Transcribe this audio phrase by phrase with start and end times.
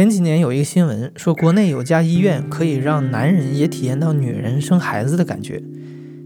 [0.00, 5.62] 前几年有一个新闻说，国内有家医院可以让男人也体验到女人生孩子的感觉。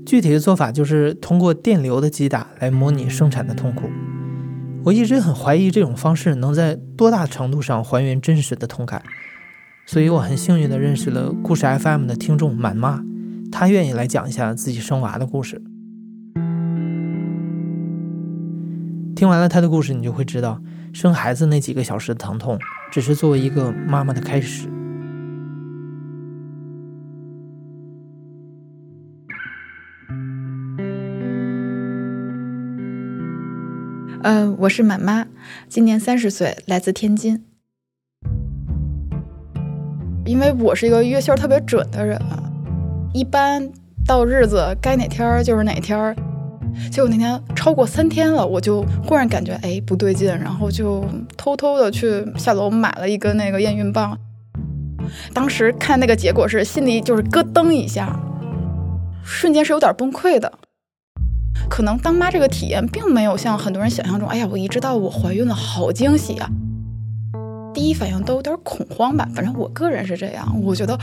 [0.06, 3.90] 具体的做法就是通过电流的击打来模拟生产的痛苦。
[4.84, 9.02] 我一直很怀疑这种方式能在多大程度上还原真实的痛感，
[9.84, 13.02] 所以我很幸运地认识了故事 FM 的听众满妈，
[13.50, 15.60] 她愿意来讲一下自己生娃的故事。
[19.14, 20.60] 听完了她的故事，你就会知道，
[20.92, 22.58] 生孩子那几个小时的疼痛，
[22.90, 24.68] 只是作为一个妈妈的开始。
[34.22, 35.26] 嗯，我是满妈，
[35.68, 37.44] 今年三十岁，来自天津。
[40.24, 42.18] 因为我是一个月信特别准的人，
[43.12, 43.70] 一般
[44.06, 46.16] 到日子该哪天就是哪天。
[46.90, 51.04] 结果那天超过三天了，我就忽然感觉哎不对劲，然后就
[51.36, 54.18] 偷偷的去下楼买了一根那个验孕棒。
[55.32, 58.18] 当时看那个结果是心里就是咯噔一下，
[59.22, 60.52] 瞬间是有点崩溃的。
[61.68, 66.50] 可能当妈这个体验并没有像很多人想象中，哎呀，我一知道我怀孕了，好惊喜啊！
[67.72, 69.28] 第一反应都有点恐慌吧。
[69.34, 70.94] 反正我个人是这样，我觉得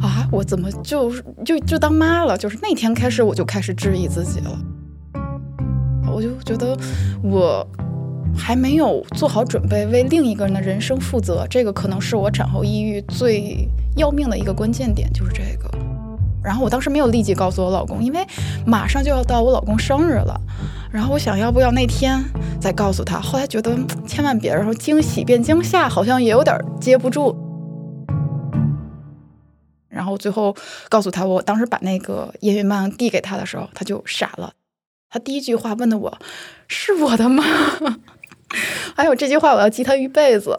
[0.00, 1.12] 啊，我怎么就
[1.44, 2.36] 就就当妈了？
[2.36, 4.58] 就是那天开始我就开始质疑自己了，
[6.18, 6.76] 我就觉得
[7.22, 7.64] 我
[8.36, 15.70] 还没有做好准备为另一个人的人生负责，这个可能是我产后抑郁最要命的一个关键点，就是这个。
[16.42, 18.26] 然后我当时没有立即告诉我老公，因为
[18.66, 20.40] 马上就要到我老公生日了。
[20.90, 22.20] 然后我想要不要那天
[22.60, 27.36] 再告诉他，后来觉得千万别，然后惊喜变惊吓，好像也有点接不住。
[29.88, 30.56] 然后最后
[30.88, 34.50] 告诉他，我当时把那个验孕棒递给他的时候，他就傻了。
[35.10, 36.18] 他第一句话问的我
[36.68, 37.44] ：“是我的吗？”
[38.96, 40.56] 哎呦，这句话我要记他一辈子。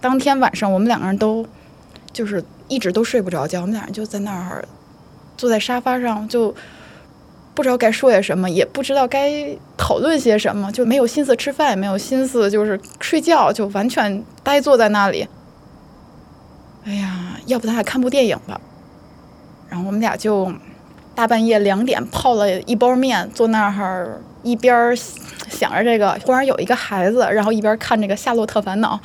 [0.00, 1.46] 当天晚上，我们两个人都。
[2.12, 4.66] 就是一直都睡不着觉，我们俩人就在那儿
[5.36, 6.54] 坐在沙发上，就
[7.54, 15.28] 不知道该说些什么，也不知道该讨论些什么，就没有心思吃饭，也没有心思就是睡觉，就完全呆坐在那里。
[16.84, 18.58] 哎呀，要不咱俩看部电影吧？
[19.68, 20.52] 然后我们俩就
[21.14, 24.94] 大半夜两点泡了一包面，坐那儿一边
[25.48, 29.00] 想着这个，忽然有一个孩子，然后一边看这个《夏洛特烦恼》。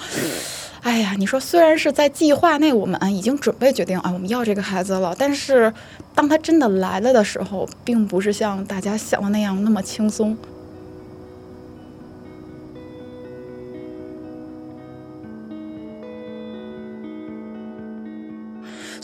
[0.82, 5.72] 哎呀，你说虽然是在计划内，我们已经准备决定啊，我们要这个孩子了，但是
[6.16, 10.36] 当他真的来了的时候，并不是像大家想的那样那么轻松。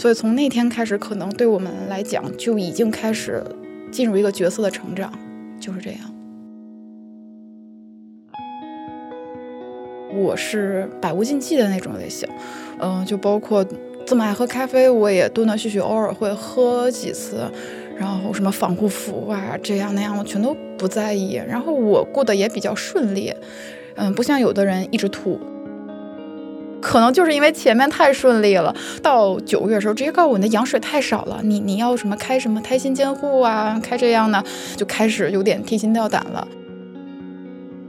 [0.07, 3.43] 所以从那天开始，可能对我们来讲就已经开始
[3.91, 5.11] 进入一个角色的成长，
[5.59, 5.99] 就是这样。
[10.15, 12.25] 我是百无禁忌的那种类型，
[12.79, 13.65] 嗯，就包括
[14.05, 17.41] 这么爱喝咖啡，我也断断续续偶尔会喝几次，
[17.97, 21.33] 然后什么防护服啊，这样那样我全都不在意。
[21.33, 23.33] 然后我过得也比较顺利，
[23.97, 25.37] 嗯，不像有的人一直吐，
[26.87, 34.41] 可能就是因为前面太顺利了，到九月的时候直接告诉我你的羊水太少了，你你要什么开什么胎心监护啊，开这样的，
[34.77, 36.47] 就开始有点提心吊胆了。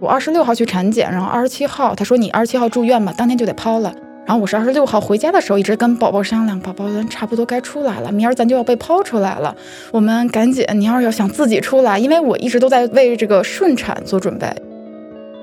[0.00, 3.94] 我二十六号去产检，然后二十七号他说你二十七号住院吧，当天就得抛了。
[4.26, 9.54] 然后我是二十六号回家的时候，一直跟宝宝商量，宝宝咱差不多该出来了，明儿咱就要被抛出来了，
[9.92, 14.52] 我们赶紧，你要是要想自己出来，因为我一直都在为这个顺产做准备。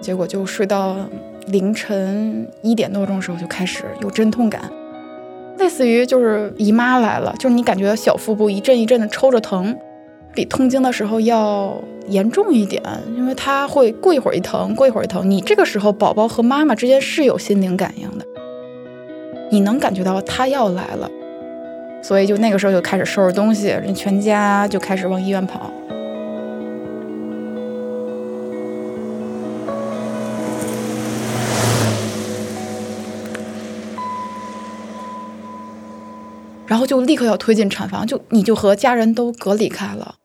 [0.02, 0.98] 结果就睡到
[1.48, 4.62] 凌晨一点多钟的时候就开始有阵痛感，
[5.58, 9.76] 类似于就是姨妈来了，就是你感觉小腹部一阵一阵的抽着疼。
[10.34, 11.74] 比痛经的时候要
[12.10, 12.84] 严重一点，
[13.16, 15.32] 因为它会过一会儿一疼，过一会儿一疼。
[15.32, 18.26] 你这个时候宝宝和妈妈之间是有心灵感应的，
[19.50, 21.10] 你能感觉到他要来了，
[22.02, 25.72] 所以就那个时候就开始收拾东西，人全家就开始往医院跑。
[36.68, 40.16] 然后就立刻要推进产房，就你就和家人都隔离开了。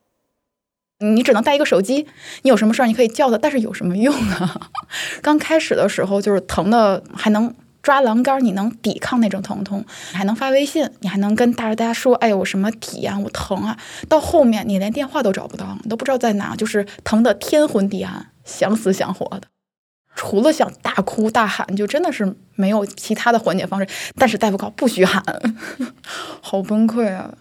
[1.02, 2.06] 你只能带一个手机，
[2.42, 4.70] 你有什么事儿你可以叫他，但是有什么用啊？
[5.22, 9.82] 刚开始的时候就是疼的，还能抓栏杆，你能抵抗那种疼痛，
[10.12, 13.78] 还能发微信，你还能跟大家说，哎，我什么体验，我疼啊。
[14.10, 19.48] 到后面你连电话都找不到，你都不知道在哪，就是疼的天昏地暗，想死想活的，
[20.22, 23.88] 除了想大哭大喊，就真的是没有其他的缓解方式。
[24.18, 25.24] 但是大夫告不许喊，
[26.42, 27.32] 好崩溃啊！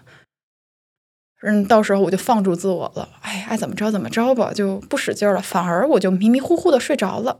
[1.41, 7.39] 嗯，到时候我就放逐自我了，哎，爱怎么着怎么着吧，就不使劲了，反而我就迷迷糊糊的睡着了。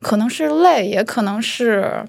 [0.00, 2.04] 可能是累，也可能是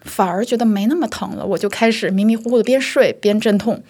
[0.00, 3.84] 反而觉得没那么疼了，我就开始迷迷糊糊的边睡边阵痛，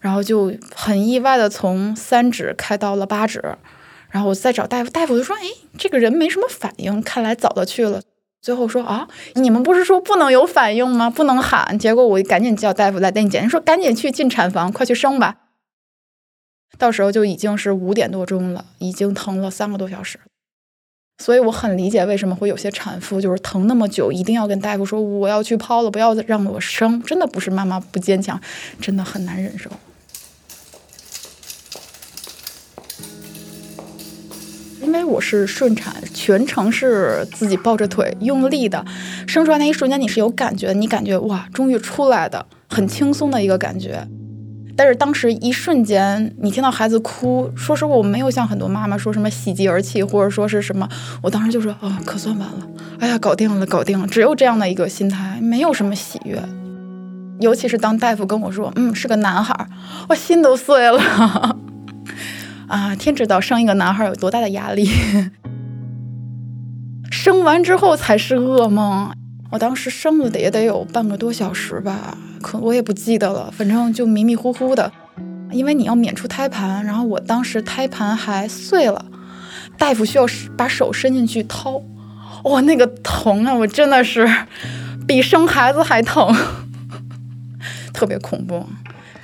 [0.00, 3.56] 然后就很意外的从三指开到了八指，
[4.14, 5.42] 然后我再找大夫，大夫就说：“哎，
[5.76, 8.00] 这个人没什么反应，看来早的去了。”
[8.40, 11.10] 最后说：“啊，你们不是说不能有反应吗？
[11.10, 15.38] 不能喊。”结果我赶紧叫大夫来带你检查，说：“赶紧去进产房，快去生吧。”
[16.78, 20.20] 到时候就已经是五点多钟了，已经疼了三个多小时。
[21.18, 27.02] 所以我很理解为什么会有些产妇就是疼那么久，一定要跟大夫说我要去剖了，不要让我生。
[27.02, 28.40] 真的不是妈妈不坚强，
[28.80, 29.68] 真的很难忍受。
[34.94, 38.84] 因为我是顺产，全程是自己抱着腿用力的，
[39.26, 44.06] 生出来那一瞬间你是有感觉，你感觉哇，终于出来的，很轻松的一个感觉。
[44.76, 50.88] 但是当时一瞬间，你听到孩子哭，说实话，我没有像很多妈妈说什么喜极而泣，或者说是什么，
[51.20, 52.68] 我当时就说啊，可算完了，
[53.00, 56.40] 哎呀，搞定了，搞定了，只有这样的一个心态，没有什么喜悦。
[57.40, 59.66] 尤其是当大夫跟我说，嗯，是个男孩，
[60.08, 61.56] 我心都碎了。
[62.68, 64.88] 啊，天知道生一个男孩有多大的压力，
[67.10, 69.12] 生完之后才是噩梦。
[69.50, 72.18] 我当时生了得也得有半个多小时吧。
[72.42, 74.92] 可我也不记得了，反正就迷迷糊糊的，
[75.50, 79.04] 因为你要免出胎盘，然后我当时胎盘还碎了，
[79.78, 80.26] 大夫需要
[80.56, 81.80] 把手伸进去掏，
[82.44, 84.28] 哇，那个疼啊，我真的是
[85.06, 86.34] 比生孩子还疼，
[87.94, 88.66] 特别恐怖，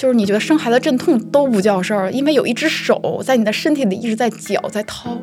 [0.01, 5.15] 就是你觉得生孩子阵痛都不叫事儿，因为有一只手在你的身体里一直在绞在掏。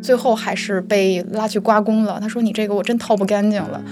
[0.00, 2.20] 最后还是被拉去刮宫了。
[2.20, 3.82] 他说：“你这个我真掏不干净了。”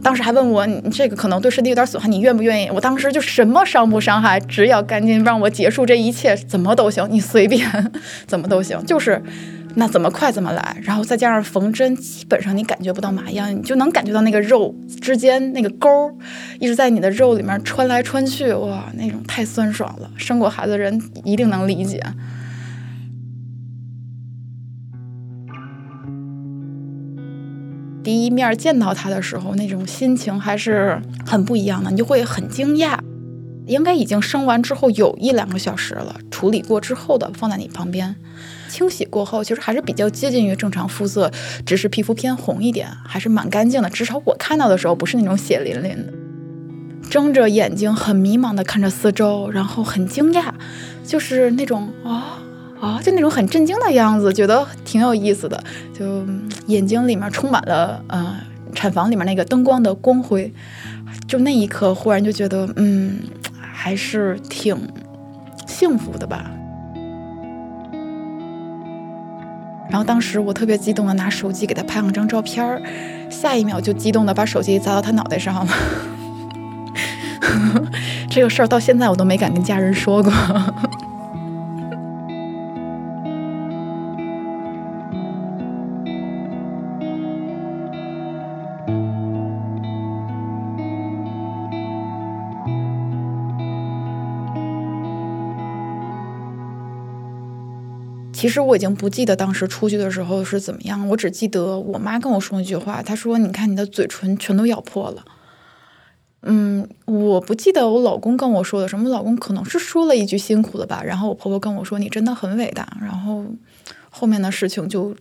[0.00, 7.68] 当时还问我：“你这个可能对身体有点损害，你愿不愿意？”我当时就什么伤不伤害，只要赶紧让我结束这一切，怎么都行，你随便，
[8.28, 9.20] 怎么都行，就是
[9.78, 10.76] 那怎么快怎么来。
[10.82, 15.88] 然后再加上缝针，基本上你感觉不到麻药，你就能感觉到那个肉之间那个沟
[16.58, 20.10] 一直在你的肉里面穿来穿去，哇，那种太酸爽了。
[20.16, 22.02] 生过孩子的人一定能理解。
[28.02, 32.96] 第一面见到他的时候，那种心情还是很不一样的，你就会很惊讶。
[33.66, 38.14] 应该已经生完之后有一两个小时了，处理过之后的放在你旁边，
[38.68, 41.30] 清洗过后，其实还是比较接近于正常肤色，
[41.64, 43.90] 只是皮肤偏红一点，还是蛮干净的。
[43.90, 46.12] 至少我看到的时候不是那种血淋淋的。
[47.10, 50.52] 睁着眼睛很迷茫的看着四周，然后很惊讶，
[51.04, 52.38] 就是那种啊。
[52.78, 55.64] 啊，就那种很震惊的样子，觉得挺有意思的，
[55.98, 56.22] 就
[56.66, 58.36] 眼睛里面充满了呃
[58.74, 60.52] 产房里面那个灯光的光辉，
[61.26, 63.18] 就那一刻忽然就觉得嗯
[63.76, 64.88] 还是挺
[65.66, 66.50] 幸福的吧。
[69.90, 72.82] 然后当时我特别激动的拿手机给他拍了张照片
[73.30, 75.72] 下一秒就激动的把手机砸到他脑袋上了。
[78.30, 80.32] 这个事儿到现在我都没敢跟家人说过。
[98.36, 105.24] 其实我已经不记得当时出去的时候是怎么样，我只记得我妈跟我说一句话，她说：“你看你的嘴唇全都咬破了。”
[106.48, 111.02] 嗯，我不记得我老公跟我说的什么，老公可能是说了一句辛苦了吧。
[111.02, 113.46] 然后我婆婆跟我说：“你真的很伟大。”然后
[114.10, 115.16] 后面的事情就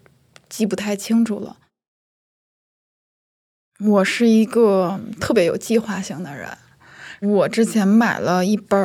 [0.50, 1.56] 记不太清楚了。
[3.80, 6.50] 我是一个特别有计划性的人，
[7.22, 8.78] 我之前买了一本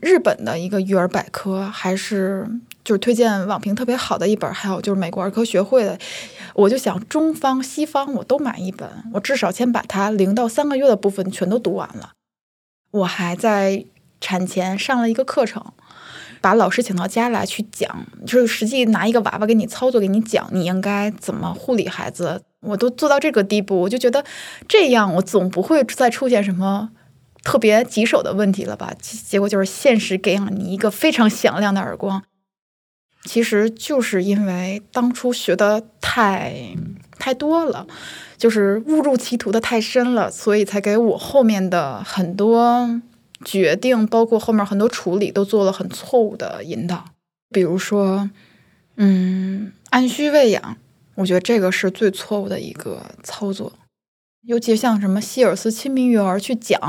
[0.00, 2.60] 日本的一个育儿百科，还是。
[2.88, 5.98] 就是推荐网评特别好的一本，还有就是美国儿科学会的，
[6.54, 12.12] 我就想中方西方我都买一本，我至少先把它零到三个月的部分全都读完了。
[12.90, 13.84] 我还在
[14.22, 15.62] 产前上了一个课程，
[16.40, 22.40] 把老师请到家来去讲，就是实际拿一个娃娃给你操作，给你讲你应该怎么护理孩子。
[22.60, 24.24] 我都做到这个地步，我就觉得
[24.66, 26.88] 这样我总不会再出现什么
[27.42, 28.94] 特别棘手的问题了吧？
[28.98, 32.22] 结果就是现实给了你一个非常响亮的耳光。
[33.28, 36.74] 其实就是因为当初学的太
[37.18, 37.86] 太多了，
[38.38, 42.88] 就是误入歧途的太深了，所以才给我后面的很多
[43.44, 47.04] 决定，包括后面很多处理，都做了很错误的引导。
[47.50, 48.30] 比如说，
[48.96, 50.78] 嗯，按需喂养，
[51.16, 53.70] 我觉得这个是最错误的一个操作。
[54.42, 56.80] 尤其像什么希尔斯亲密育儿去讲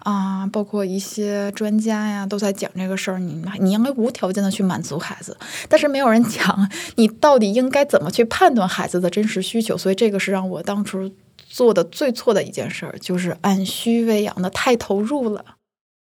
[0.00, 3.18] 啊，包括一些专家呀都在讲这个事儿。
[3.18, 5.36] 你你应该无条件的去满足孩子，
[5.68, 9.78] 但是没有人 讲你到底应该怎么去判断孩子的真实需求。
[9.78, 11.10] 所以这个是让我当初
[11.48, 15.44] 做的最错的一件事儿，就是按需喂养的太投入了。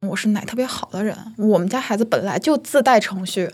[0.09, 3.49] 我是奶特别好的人，我们家孩子本来就自带程序，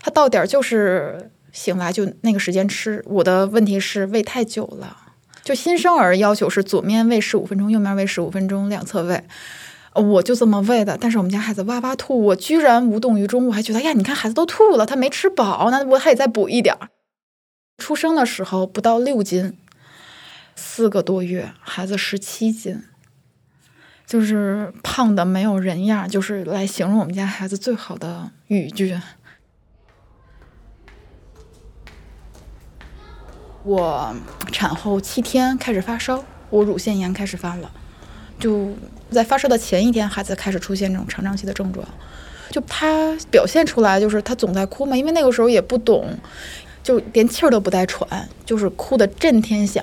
[0.00, 3.02] 他到点儿就是醒来就那个时间吃。
[3.06, 4.98] 我的问题是喂太久了。
[5.44, 9.22] 就新生儿要求是左面喂十五分钟，右面喂十五分钟，两侧喂，
[9.92, 10.96] 我就这么喂的。
[10.98, 13.46] 但是我们家孩子哇哇吐，我居然无动于衷。
[13.48, 16.88] 我还觉得呀，你看孩子都吐了，他没吃饱，那我还得再补一点儿。
[17.76, 19.58] 出生的时候不到六斤，
[20.56, 22.82] 四个多月孩子十七斤，
[24.06, 28.98] 就是胖的没有人样，就是来形容我们家孩子最好的语句。
[33.64, 34.14] 我
[34.52, 37.70] 产后七天开始发烧，我乳腺炎开始犯了，
[38.38, 38.68] 就
[39.10, 41.82] 在发烧的前一天，孩子开始出现这种成长期的症状，
[42.50, 46.06] 就他表现出来就是他总在哭嘛，因为那个时候也不懂，
[46.82, 49.82] 就连气儿都不带喘，就是哭的震天响，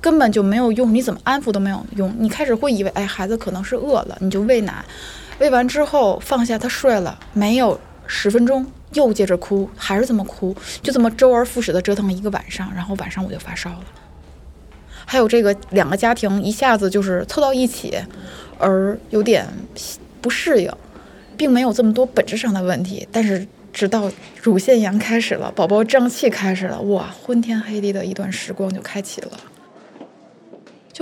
[0.00, 2.12] 根本就没有用，你怎么安抚都没有用。
[2.18, 4.84] 你开始会以为，哎，孩子可能是饿了，你就喂奶，
[5.38, 8.66] 喂完之后放下他睡了，没有十分钟。
[8.94, 13.80] 又接着哭，还是这么哭，就这么周而复始的折腾了一个晚上，然后晚上我就发烧了。
[15.06, 17.96] 还有这个两个家庭一下子就是凑到一起，
[18.58, 19.48] 而有点
[20.20, 20.70] 不适应，
[21.38, 29.30] 并没有这么多本质上的问题，但是直到乳腺炎开始了，宝宝胀气开始了，哇，昏天黑地的一段时光就开启了。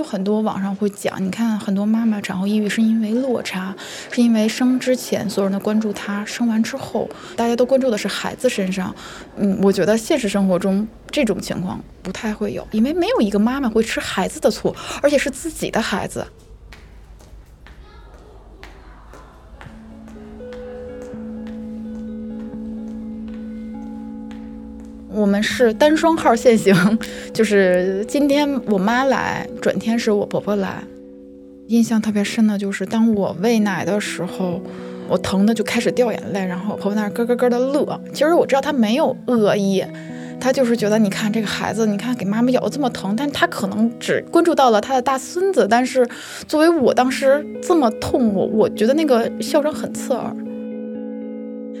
[0.01, 3.75] 就很多网上会讲，你看很多妈妈产后抑郁是因为落差，
[4.11, 8.95] 是因为生之前所有人都关注她，生完之后大家都关注的是孩子身上。
[9.37, 16.25] 嗯，我觉得现实生活中这种情况不太会有，因为没有一个妈妈会吃孩子的醋，而且是自己的孩子。
[25.21, 26.75] 我们是单双号限行，
[27.31, 30.83] 就是今天我妈来，转天是我婆婆来。
[31.67, 34.59] 印象特别深的就是，当我喂奶的时候，
[35.07, 38.01] 我疼的就开始掉眼泪，然后我婆婆那儿咯咯咯的乐。
[38.11, 39.85] 其实我知道她没有恶意，
[40.39, 45.67] 她就是觉得你看这个孩子，你看给妈妈咬的这么疼，但她可能只关注到了她的大孙子。
[45.69, 46.03] 但是
[46.47, 50.35] 作为我当时这么痛，我我觉得那个笑声很刺耳，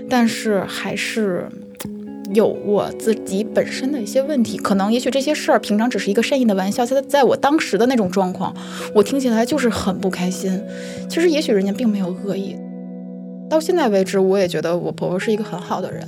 [0.07, 1.49] 但是还是。
[2.33, 8.55] 有我自己本身的一些问题，可能也许这些事儿平常只是一个善意的玩笑，在在我当时的那种状况，
[8.95, 10.61] 我听起来就是很不开心。
[11.09, 12.55] 其实也许人家并没有恶意。
[13.49, 16.07] 到现在为止，我也觉得我婆婆是一个很好的人，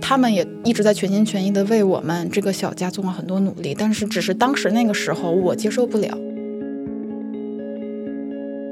[0.00, 6.18] 他们也一直在全心全意的为我们这个小家做了很多努力，但是只是当时那个时候我接受不了。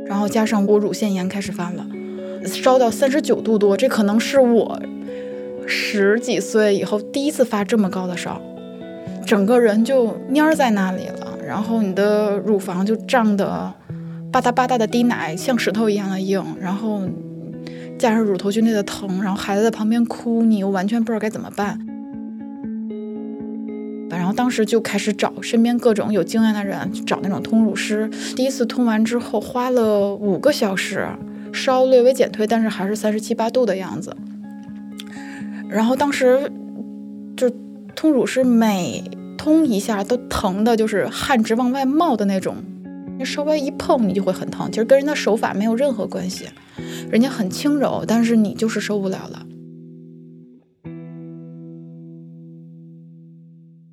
[0.06, 1.86] 然后加上我乳腺炎开始犯了，
[2.44, 4.78] 烧到三十九度多，这可能是我。
[5.66, 8.40] 十几岁以后第一次发这么高的烧，
[9.26, 13.72] 整个人就蔫在那里了，然后你的乳房就胀得
[14.32, 17.02] 吧嗒吧嗒的滴奶，像石头一样的硬，然后
[17.98, 21.78] 加上乳头剧内的疼，然后孩子在旁边哭，你又完全不知道该怎么办。
[24.10, 28.08] 然后当时就开始找身边各种有经验的人，找那种通乳师。
[28.36, 31.06] 第一次通完之后花了五个小时，
[31.52, 34.16] 烧略微减退，但是还是三十七八度的样子。
[35.68, 36.50] 然后当时
[37.36, 37.50] 就
[37.96, 39.02] 通乳是每
[39.36, 42.56] 通一下都疼的，就是汗直往外冒的那种。
[43.16, 46.48] 你稍微一碰你就会很疼，其实跟人的手法没有任何关系，
[47.10, 49.46] 人家很轻柔，但是你就是受不了了。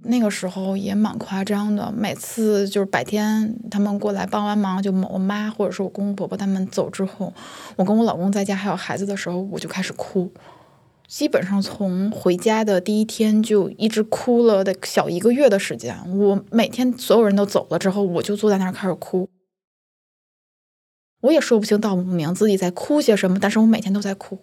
[0.03, 7.31] 那个时候也蛮夸张的，每次就是白天他们过来帮完忙，就我妈或者是我公公婆婆他们走之后，
[7.75, 10.29] 我跟我老公在家还有孩子的时候，我就开始哭。
[11.12, 19.30] 基本上从回家的第一天就一直哭了的小一个月的时间，我每天所有人都走了之后，我就坐在那儿开始哭。
[21.20, 24.39] 我也说不清道不明自己在哭些什么，但是我每天都在哭。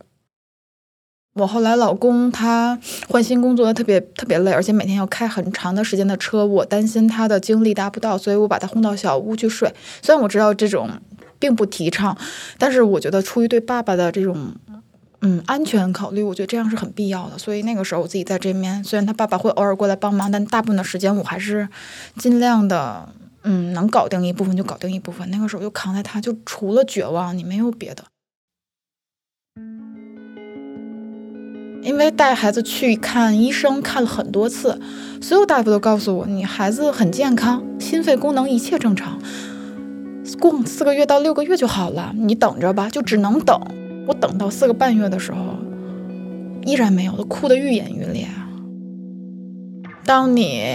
[1.36, 9.72] 我后来老公他换新工作，特别特别累，而且每天要开很长的时间的车，我担心他的精力达不到，所以我把他轰到小屋去睡。
[10.02, 10.90] 虽然我知道这种
[11.38, 12.18] 并不提倡，
[12.58, 14.52] 但是我觉得出于对爸爸的这种。
[15.20, 17.36] 嗯，安全考虑，我觉得这样是很必要的。
[17.36, 21.68] 所以那个时候我自己在这边，虽然他爸爸会偶尔过来帮忙，但大部分的时间我还是
[22.16, 23.08] 尽量的，
[23.42, 25.28] 嗯，能搞定一部分就搞定一部分。
[25.30, 28.04] 那个时候就扛在他，就除了绝望，你没有别的。
[31.82, 34.80] 因为带孩子去看医生，看了很多次，
[35.22, 39.18] 所有大夫都告诉我，你孩子很健康，心肺功能一切正常。
[40.38, 43.60] 过四个月到六个月就好了，你等着吧，就只能等。
[44.08, 45.38] 我等到四个半月的时候，
[46.64, 48.26] 依然没有，都哭得愈演愈烈。
[50.06, 50.74] 当你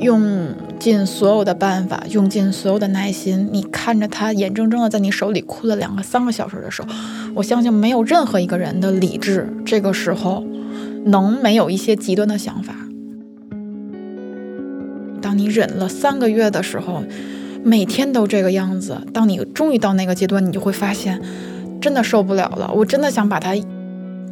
[0.00, 6.88] 用尽所有的办法，用尽所有的耐心，你看着他眼睁睁的在你手里哭了两个、三个小时的时候，
[7.34, 10.42] 我相信没有任何一个人的理智这个时候
[11.04, 12.74] 能没有一些极端的想法。
[15.20, 17.04] 当你忍了三个月的时候。
[17.66, 21.18] 每天都这个样子，当你终于到那个阶段，你就会发现，
[21.84, 22.72] 真的受不了了。
[22.74, 23.54] 我真的想把他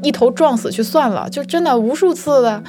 [0.02, 2.64] 一头撞死去算了，就真的无数次的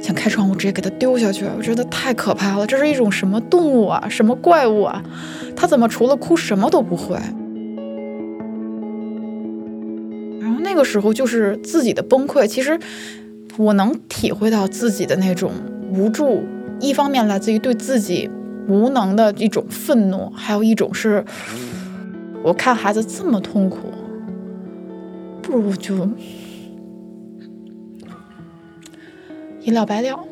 [0.00, 1.44] 想开窗户直接给他丢下去。
[1.56, 5.02] 我觉得太可怕了，这是一种什么动物啊，什么怪物啊？
[5.56, 7.16] 他怎么除了哭什么都不会？
[10.40, 12.46] 然后那个时候就是自己的崩溃。
[12.46, 12.78] 其实
[13.56, 15.50] 我能体会到自己的那种
[15.92, 16.44] 无助，
[16.78, 18.30] 一方面来自于对自己。
[18.70, 21.24] 无能的一种愤怒，还有一种是，
[22.42, 23.78] 我看孩子这么痛苦，
[25.48, 26.06] 不如就
[29.62, 30.22] 一了百了。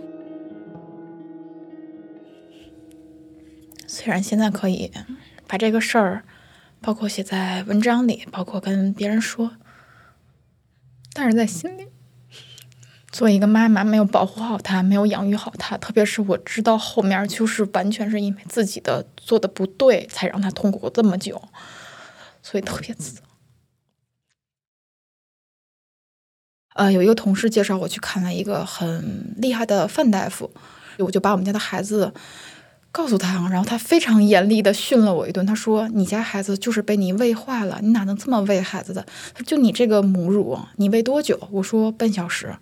[3.87, 4.93] 虽然现在可以
[5.47, 6.23] 把这个事儿，
[6.83, 9.53] 包括写在文章里，包括跟别人说，
[11.15, 11.87] 但是在心里。
[13.11, 21.41] 做一个妈妈，没有保护好他，没有养育好他，特别是我知道后面就是完全是因为自己的做的不对，才让他痛苦这么久，
[22.43, 23.23] 所以特别自责。
[26.77, 30.51] 呃，有一个同事介绍我去看了一个很厉害的范大夫，
[30.99, 32.13] 我就把我们家的孩子
[32.93, 35.45] 告诉他，然后他非常严厉的训了我一顿。
[35.47, 39.05] 他说：“你家孩子就是被你喂坏了，你哪能这么喂孩子的？
[39.35, 42.55] 他就你这个母乳，你喂多久？”我说：“半小时。”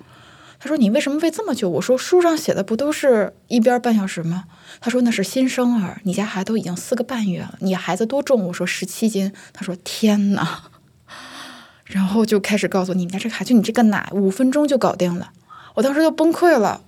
[0.60, 4.44] 他说：“你为什么喂这么久？”我说：“书上写的不都是一边半小时吗？”
[4.80, 10.64] 他说：“那是新生儿，你家孩子都已经四个半月了，你孩子多重？”我说：“十七斤。”他说：“天哪！”
[11.84, 15.32] 然后就开始告诉你们家这个孩，就你这个奶，五分钟就搞定了。
[15.74, 16.82] 我当时就崩溃了，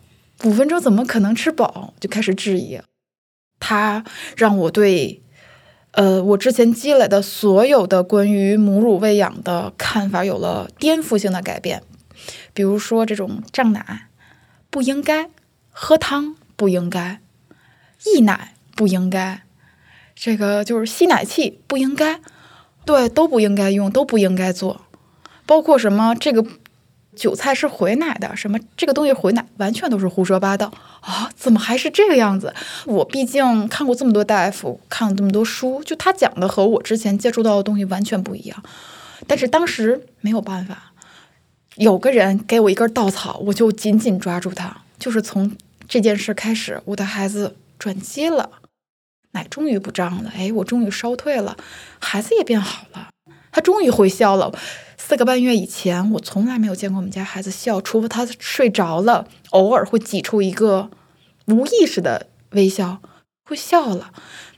[0.44, 1.92] 五分钟怎么可能吃饱？
[2.00, 2.80] 就开始质疑。
[3.58, 4.04] 他
[4.36, 5.22] 让我对，
[5.92, 11.82] 呃，我之前积累的所有的关于母乳喂养的看法有了颠覆性的改变。
[12.54, 14.08] 比如说，这种胀奶
[14.70, 15.28] 不应该
[15.70, 17.20] 喝汤，不应该
[18.04, 19.42] 溢奶，不应该
[20.14, 22.20] 这个就是吸奶器，不应该，
[22.84, 24.85] 对，都不应该用，都不应该做。
[25.46, 26.44] 包括什么这个
[27.14, 31.30] 韭菜是回奶的，什么这个东西回奶，完全都是胡说八道啊！
[31.34, 32.52] 怎么还是这个样子？
[32.84, 38.62] 我毕竟看过这么多大夫，看了这么多书，就他讲的和我之前接触到的东西完全不一样。
[39.26, 40.92] 但是当时没有办法。
[41.76, 44.78] 有个人给我一根稻草，我就紧紧抓住他。
[44.98, 45.54] 就是从
[45.86, 48.50] 这件事开始，我的孩子转机了，
[49.32, 50.32] 奶终于不胀了。
[50.34, 51.54] 哎，我终于烧退了，
[51.98, 53.08] 孩子也变好了，
[53.52, 54.50] 他终于会笑了。
[54.98, 60.90] 四个半月以前，我从来没有见过我们家孩子笑，除非他睡着了，偶尔会挤出一个
[61.46, 62.98] 无意识的微笑，
[63.44, 64.10] 会笑了。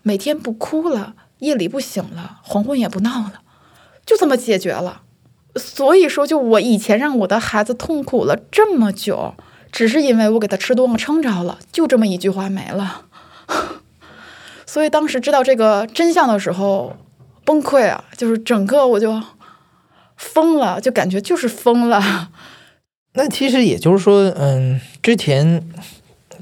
[0.02, 3.42] 每天不哭了，夜里不醒了，黄昏也不闹了，
[4.06, 5.02] 就这么解决了。
[5.56, 9.34] 所以说，就我以前让我的孩子痛苦了这么久，
[9.72, 13.06] 只是因为我给他吃多了撑着了，就这么一句话没了。
[14.64, 16.96] 所以当时知道这个真相的时候，
[17.44, 19.20] 崩溃啊，就是整个我就
[20.18, 22.30] 疯了，就感觉就是疯了。
[23.14, 25.66] 那其实也就是说，嗯，之前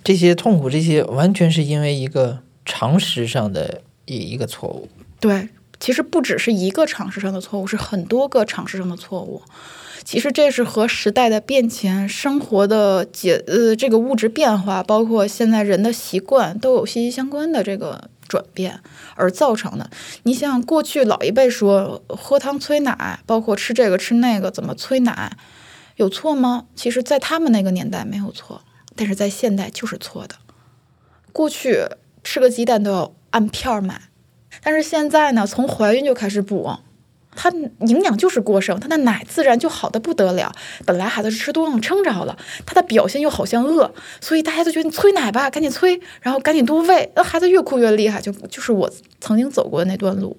[0.02, 4.88] 这些痛苦，这些完全是因为一个常识上的一一个错误。
[5.20, 5.48] 对。
[5.78, 9.42] 其实不只是一个常识上的错误，是很多个常识上的错误。
[10.02, 18.80] 其实这是和时代的变迁、生活的解呃这个物质变化，包括现在人的习惯都有息息相关的这个转变
[19.14, 19.90] 而造成的。
[20.24, 25.32] 你想想，过去老一辈说喝汤催奶，包括吃这个吃那个，怎么催奶，
[25.96, 26.66] 有错吗？
[26.74, 28.62] 其实，在他们那个年代没有错，
[28.94, 30.36] 但是在现代就是错的。
[31.32, 31.86] 过去
[32.24, 34.02] 吃个鸡蛋都要按片买。
[34.62, 36.78] 但是现在呢，从怀孕就开始补，
[37.36, 40.52] 它营养就是过剩，它的奶自然就好的不得了。
[40.84, 48.20] 本来孩子是吃多了撑着了，他的表现又好像饿，所以大家都觉得你催奶吧，赶紧催，然后赶紧多喂，那孩子越哭越厉害。
[48.20, 50.36] 就就是我曾经走过的那段路，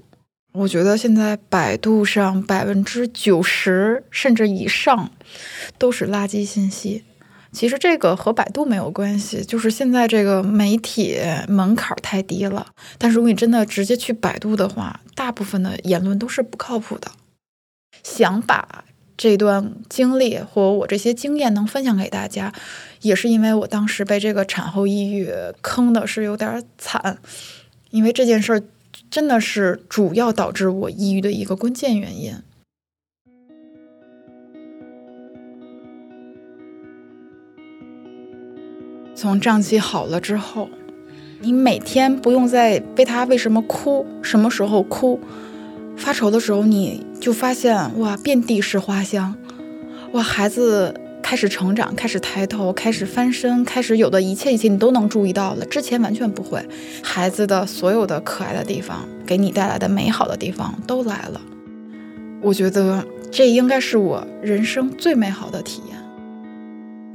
[0.54, 5.12] 我觉得现在百度上百分之九十甚至以上
[5.78, 7.04] 都是垃圾信息。
[7.58, 11.18] 其实这个和百度没有关系，就是现在这个媒体
[11.48, 12.68] 门槛太低了。
[13.00, 17.10] 但是如果你真的直接去百度的话，大部分的言论都是不靠谱的。
[18.04, 18.86] 想把
[19.18, 22.54] 这段经历或我这些经验能分享给大家，
[23.02, 27.18] 也是因为我当时被这个产后抑郁坑的是有点惨。
[27.90, 28.62] 因为这件事儿
[29.10, 32.36] 真的是主要导致我抑郁的一个关键原因。
[39.18, 40.70] 从胀气好了之后，
[41.42, 45.20] 你每天不用再为他为什么哭，什么时候哭，
[45.96, 49.34] 发愁的时候，你就发现哇，遍地是花香，
[50.12, 56.64] 哇，孩子开始成长，开始抬头，开始翻身，开始有的一切一切你都能注意到了，之前完全不会。
[57.02, 61.42] 孩子的所有的可爱的地方，给你带来的美好的地方都来了。
[62.40, 65.98] 我觉得这应该是我人生最美好的体验。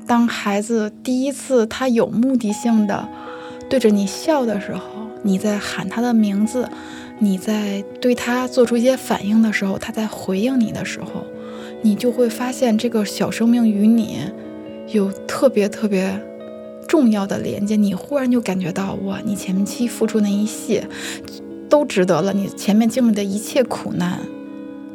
[0.06, 3.08] 当孩子第一次他有目的性的
[3.68, 4.80] 对着你笑的时候，
[5.22, 6.68] 你在喊他的名字，
[7.18, 11.24] 你在对他做出一些反应的时候，他在回应你的时候，
[11.82, 14.18] 你就会发现这个小生命与你
[14.88, 16.20] 有特别特别
[16.86, 17.76] 重要的连接。
[17.76, 20.86] 你忽然就感觉到，哇，你前期付出那一切
[21.70, 24.18] 都值得了，你前面经历的一切苦难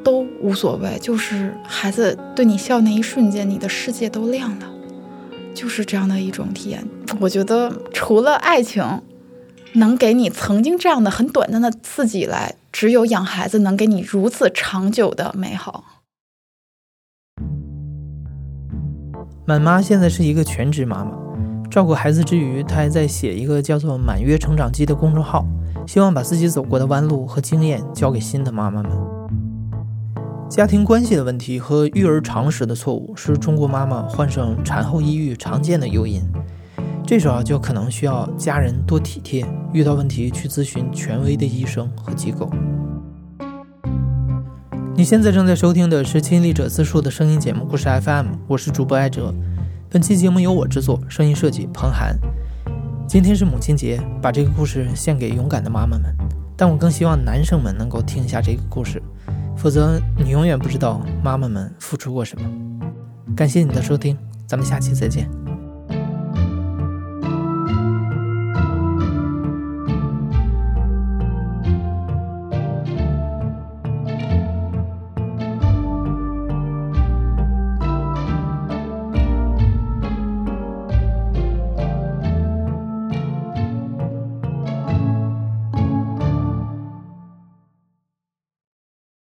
[0.04, 1.00] 都无所谓。
[1.02, 4.68] 就是孩子对你笑那一瞬间，你的世界都亮了。
[5.58, 6.88] 就是这样的一种体验，
[7.20, 9.02] 我觉得除了爱情
[9.74, 15.84] 能给你曾经这样的很短暂的刺激来，只有养孩子能给你如此长久的美好。
[19.48, 21.12] 满妈现在是一个全职妈妈，
[21.72, 25.44] 照顾孩子之余，她还在写一个叫做“满月成长记”的公众号，
[25.88, 29.17] 希望把自己走过的弯路和经验交给新的妈妈们。
[30.50, 36.24] 家庭关系的问题和育儿常识的错误是中国妈妈患上产后抑郁常见的诱因，
[37.06, 42.50] 这时候就可能需要家人多体贴，遇到问题去咨询权威的医生和机构。
[44.96, 49.34] 你现在正在收听的是亲历者自述的声音节目故事 FM，我是主播艾哲。
[49.90, 52.18] 本期节目由我制作，声音设计彭涵。
[53.06, 56.16] 今天是母亲节，把这个故事献给勇敢的妈妈们，
[56.56, 59.04] 但我更希望男生们能够听一下这个故事。
[59.58, 62.48] 否则，你永远不知道妈妈们付出过什么。
[63.36, 65.47] 感谢你的收听，咱们下期再见。